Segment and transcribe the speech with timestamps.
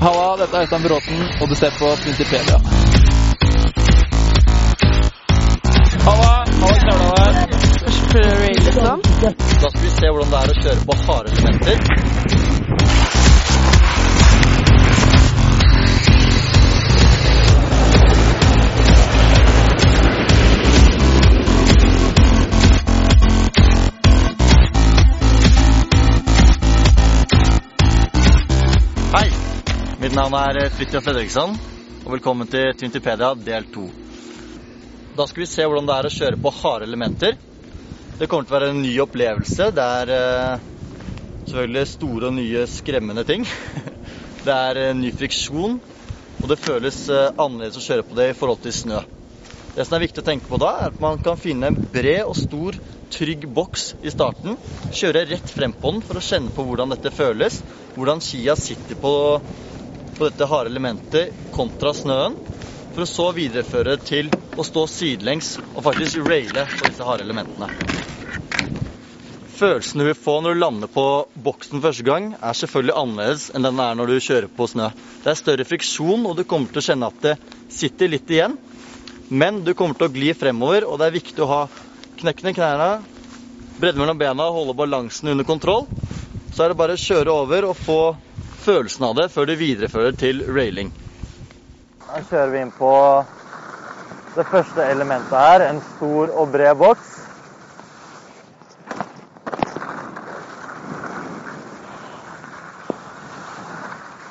[0.00, 2.56] Halla, dette er Øystein Bråten, og du ser på Principedia.
[6.06, 7.32] Halla, Halla, her.
[8.66, 9.00] liksom.
[9.62, 12.67] Da skal vi se hvordan det er å kjøre på harde elementer.
[30.18, 31.52] Mitt navn er Fridtjof Fredriksson,
[32.02, 33.82] og velkommen til Twintipedia del 2.
[35.14, 37.36] Da skal vi se hvordan det er å kjøre på harde elementer.
[38.18, 39.68] Det kommer til å være en ny opplevelse.
[39.76, 40.64] Det er eh,
[41.44, 43.46] selvfølgelig store og nye skremmende ting.
[44.42, 45.78] Det er eh, ny friksjon,
[46.42, 49.04] og det føles eh, annerledes å kjøre på det i forhold til snø.
[49.76, 52.24] Det som er viktig å tenke på da, er at man kan finne en bred
[52.24, 52.74] og stor,
[53.14, 54.58] trygg boks i starten.
[54.90, 57.62] Kjøre rett frem på den for å kjenne på hvordan dette føles.
[57.94, 59.14] Hvordan skia sitter på,
[60.18, 62.36] på dette harde elementet kontra snøen.
[62.94, 67.68] For å så videreføre til å stå sidelengs og faktisk raile på disse harde elementene.
[69.58, 71.04] Følelsen du vil få når du lander på
[71.42, 74.90] boksen første gang, er selvfølgelig annerledes enn den er når du kjører på snø.
[75.24, 77.34] Det er større friksjon, og du kommer til å kjenne at det
[77.74, 78.54] sitter litt igjen.
[79.28, 81.64] Men du kommer til å gli fremover, og det er viktig å ha
[82.18, 82.90] knekkende knærne,
[83.82, 85.88] bredde mellom bena, holde balansen under kontroll.
[86.54, 88.00] Så er det bare å kjøre over og få
[88.68, 90.90] følelsen av det før du viderefører til railing.
[92.08, 92.92] Her kjører vi inn på
[94.34, 97.14] det første elementet her, en stor og bred boks.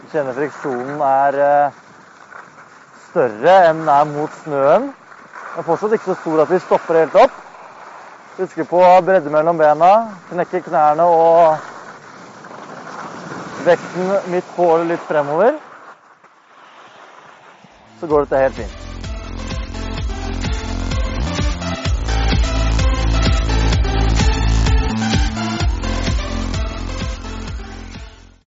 [0.00, 1.82] Du kjenner friksjonen er eh,
[3.10, 4.88] større enn den er mot snøen.
[4.94, 7.42] Den er fortsatt ikke så stor at vi stopper helt opp.
[8.38, 9.92] Husker på bredde mellom bena,
[10.30, 11.79] knekke knærne og
[13.66, 15.58] vekten midt på året litt fremover.
[18.00, 18.79] Så går dette helt fint.